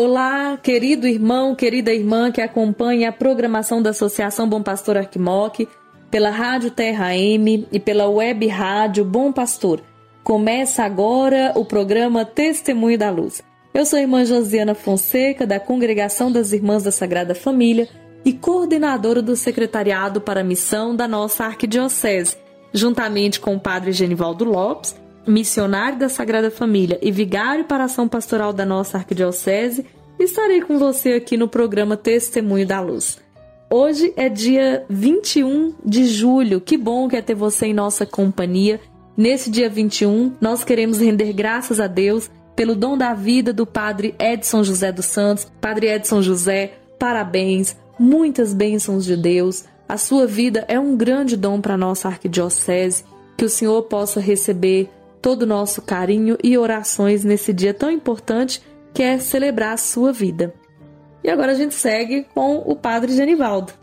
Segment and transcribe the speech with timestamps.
[0.00, 5.66] Olá, querido irmão, querida irmã que acompanha a programação da Associação Bom Pastor Arquimoc,
[6.08, 9.82] pela Rádio Terra M e pela web rádio Bom Pastor.
[10.22, 13.42] Começa agora o programa Testemunho da Luz.
[13.74, 17.88] Eu sou a irmã Josiana Fonseca, da Congregação das Irmãs da Sagrada Família
[18.24, 22.36] e coordenadora do Secretariado para a Missão da nossa Arquidiocese,
[22.72, 24.94] juntamente com o Padre Genivaldo Lopes,
[25.28, 29.86] missionário da Sagrada Família e vigário para a ação pastoral da nossa arquidiocese,
[30.18, 33.18] estarei com você aqui no programa Testemunho da Luz.
[33.70, 36.60] Hoje é dia 21 de julho.
[36.60, 38.80] Que bom que é ter você em nossa companhia.
[39.14, 44.14] Nesse dia 21, nós queremos render graças a Deus pelo dom da vida do Padre
[44.18, 45.46] Edson José dos Santos.
[45.60, 49.64] Padre Edson José, parabéns, muitas bênçãos de Deus.
[49.86, 53.04] A sua vida é um grande dom para nossa arquidiocese.
[53.36, 54.88] Que o Senhor possa receber
[55.28, 58.62] todo o nosso carinho e orações nesse dia tão importante
[58.94, 60.54] que é celebrar a sua vida.
[61.22, 63.74] E agora a gente segue com o Padre Genivaldo.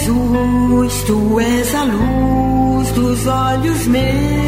[0.00, 4.43] Jesus, tu és a luz dos olhos meus.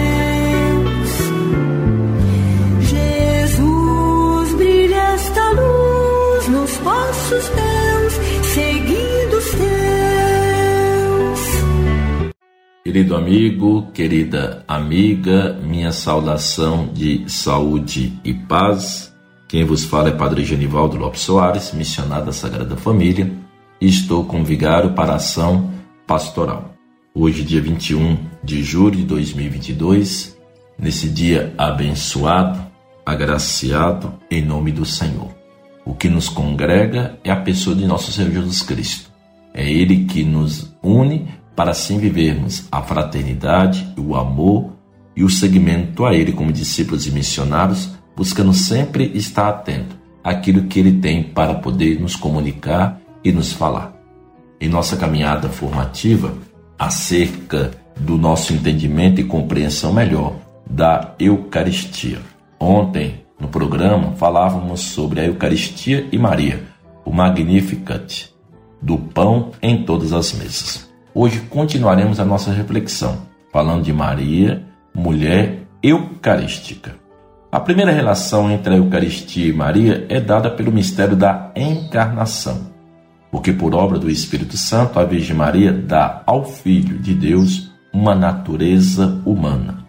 [12.96, 19.14] Querido amigo, querida amiga, minha saudação de saúde e paz.
[19.46, 23.30] Quem vos fala é Padre Genivaldo Lopes Soares, missionário da Sagrada Família,
[23.78, 25.70] e estou com vigário para a ação
[26.06, 26.74] pastoral.
[27.14, 30.34] Hoje, dia 21 de julho de 2022,
[30.78, 32.58] nesse dia abençoado,
[33.04, 35.36] agraciado em nome do Senhor.
[35.84, 39.10] O que nos congrega é a pessoa de nosso Senhor Jesus Cristo.
[39.52, 44.72] É Ele que nos une para assim vivermos a fraternidade, o amor
[45.16, 50.78] e o seguimento a Ele como discípulos e missionários, buscando sempre estar atento àquilo que
[50.78, 53.96] Ele tem para poder nos comunicar e nos falar.
[54.60, 56.34] Em nossa caminhada formativa,
[56.78, 60.36] acerca do nosso entendimento e compreensão melhor
[60.68, 62.20] da Eucaristia.
[62.60, 66.62] Ontem, no programa, falávamos sobre a Eucaristia e Maria,
[67.04, 68.30] o Magnificat,
[68.82, 70.85] do pão em todas as mesas.
[71.18, 74.62] Hoje continuaremos a nossa reflexão, falando de Maria,
[74.94, 76.94] mulher eucarística.
[77.50, 82.70] A primeira relação entre a Eucaristia e Maria é dada pelo mistério da encarnação,
[83.30, 88.14] porque por obra do Espírito Santo a Virgem Maria dá ao Filho de Deus uma
[88.14, 89.86] natureza humana,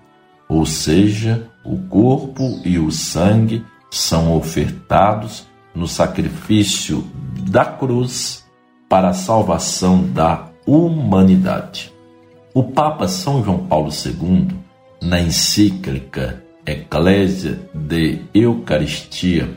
[0.47, 5.45] ou seja, o corpo e o sangue são ofertados
[5.75, 7.05] no sacrifício
[7.49, 8.47] da cruz
[8.87, 11.93] para a salvação da humanidade.
[12.53, 14.49] O Papa São João Paulo II,
[15.01, 19.49] na encíclica Ecclesia de Eucaristia,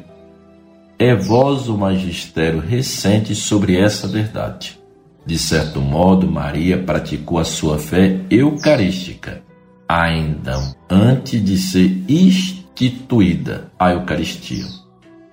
[0.96, 4.78] é voz o magistério recente sobre essa verdade.
[5.26, 9.42] De certo modo, Maria praticou a sua fé eucarística,
[9.88, 14.66] ainda antes de ser instituída a Eucaristia,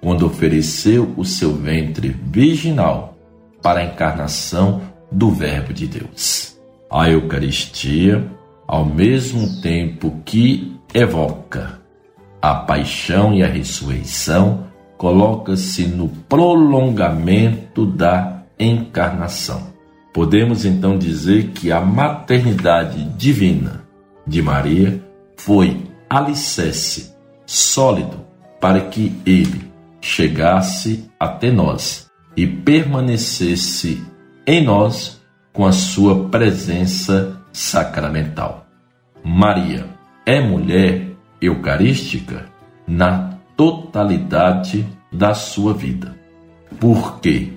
[0.02, 3.18] quando ofereceu o seu ventre virginal
[3.62, 4.82] para a encarnação
[5.12, 6.58] do Verbo de Deus.
[6.90, 8.26] A Eucaristia,
[8.68, 11.82] ao mesmo tempo que evoca
[12.42, 14.68] a paixão e a ressurreição,
[14.98, 19.76] coloca-se no prolongamento da encarnação.
[20.14, 23.84] Podemos então dizer que a maternidade divina
[24.26, 25.04] de Maria
[25.36, 27.14] foi alicerce
[27.46, 28.26] sólido
[28.60, 29.72] para que ele,
[30.02, 34.04] chegasse até nós e permanecesse
[34.48, 35.22] em nós
[35.52, 38.66] com a sua presença sacramental.
[39.22, 39.86] Maria
[40.26, 41.12] é mulher
[41.42, 42.46] eucarística
[42.88, 46.16] na totalidade da sua vida,
[46.80, 47.54] porque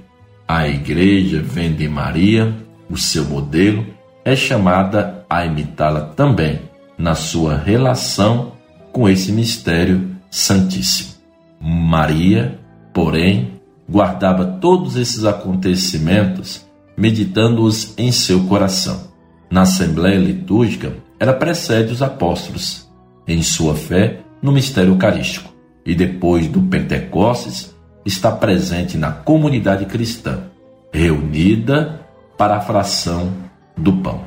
[0.48, 2.52] a igreja vem de Maria,
[2.88, 3.86] o seu modelo,
[4.24, 6.60] é chamada a imitá-la também
[6.98, 8.52] na sua relação
[8.92, 11.14] com esse mistério santíssimo.
[11.60, 12.58] Maria,
[12.92, 16.66] porém, guardava todos esses acontecimentos,
[17.00, 19.08] meditando-os em seu coração.
[19.50, 22.88] Na Assembleia Litúrgica, ela precede os apóstolos
[23.26, 25.50] em sua fé no mistério eucarístico
[25.84, 27.74] e depois do Pentecostes
[28.04, 30.44] está presente na comunidade cristã,
[30.92, 32.06] reunida
[32.36, 33.32] para a fração
[33.76, 34.24] do pão.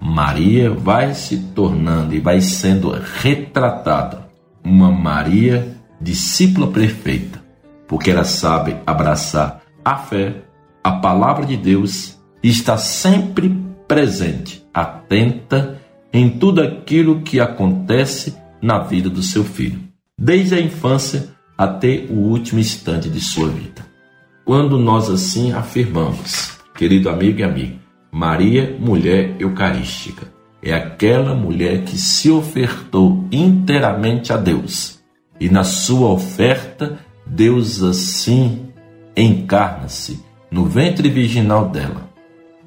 [0.00, 4.26] Maria vai se tornando e vai sendo retratada
[4.64, 7.40] uma Maria discípula perfeita,
[7.86, 10.42] porque ela sabe abraçar a fé,
[10.82, 13.54] a palavra de Deus está sempre
[13.86, 15.80] presente, atenta
[16.12, 19.80] em tudo aquilo que acontece na vida do seu filho,
[20.18, 23.86] desde a infância até o último instante de sua vida.
[24.44, 27.76] Quando nós assim afirmamos, querido amigo e amiga,
[28.10, 30.26] Maria, mulher eucarística,
[30.62, 35.00] é aquela mulher que se ofertou inteiramente a Deus.
[35.40, 38.68] E na sua oferta, Deus assim
[39.16, 42.10] encarna-se no ventre virginal dela,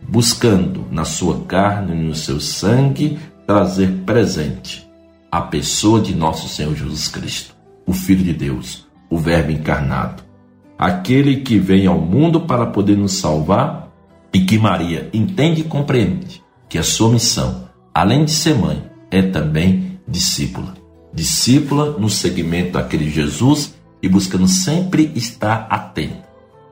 [0.09, 4.89] buscando na sua carne e no seu sangue trazer presente
[5.31, 7.55] a pessoa de nosso Senhor Jesus Cristo,
[7.85, 10.23] o Filho de Deus, o Verbo encarnado,
[10.79, 13.91] aquele que vem ao mundo para poder nos salvar
[14.33, 19.21] e que Maria entende e compreende que a sua missão, além de ser mãe, é
[19.21, 20.73] também discípula.
[21.13, 26.24] Discípula no segmento daquele Jesus e buscando sempre estar atenta,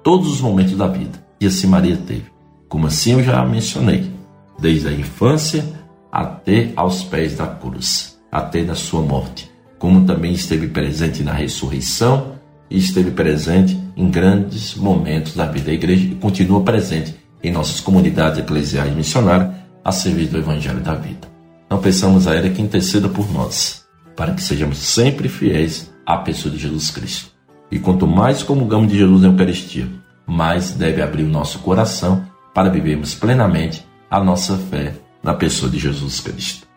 [0.04, 1.24] todos os momentos da vida.
[1.40, 2.26] E assim Maria teve.
[2.68, 4.12] Como assim eu já mencionei,
[4.60, 5.66] desde a infância
[6.12, 9.50] até aos pés da cruz, até da sua morte.
[9.80, 12.34] Como também esteve presente na ressurreição
[12.70, 17.80] e esteve presente em grandes momentos da vida da igreja e continua presente em nossas
[17.80, 19.52] comunidades eclesiais missionárias
[19.84, 21.28] a serviço do Evangelho da vida.
[21.70, 23.84] Não pensamos a ela que interceda por nós,
[24.16, 27.33] para que sejamos sempre fiéis à pessoa de Jesus Cristo.
[27.74, 29.88] E quanto mais comungamos de Jesus na Eucaristia,
[30.28, 32.24] mais deve abrir o nosso coração
[32.54, 34.94] para vivermos plenamente a nossa fé
[35.24, 36.68] na pessoa de Jesus Cristo.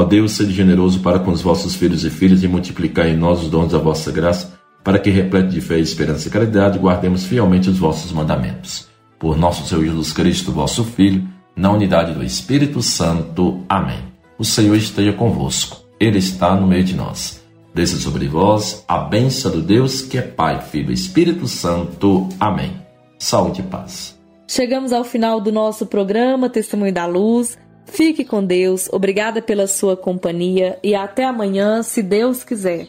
[0.00, 3.42] Ó Deus, sede generoso para com os vossos filhos e filhas e multiplicai em nós
[3.42, 7.68] os dons da vossa graça, para que, repleto de fé, esperança e caridade, guardemos fielmente
[7.68, 8.88] os vossos mandamentos.
[9.18, 13.62] Por nosso Senhor Jesus Cristo, vosso Filho, na unidade do Espírito Santo.
[13.68, 13.98] Amém.
[14.38, 15.82] O Senhor esteja convosco.
[16.00, 17.44] Ele está no meio de nós.
[17.74, 22.26] Desça sobre vós a bênção do Deus que é Pai, Filho e Espírito Santo.
[22.40, 22.72] Amém.
[23.18, 24.18] Saúde e paz.
[24.48, 27.58] Chegamos ao final do nosso programa Testemunho da Luz.
[27.86, 32.88] Fique com Deus, obrigada pela sua companhia e até amanhã, se Deus quiser.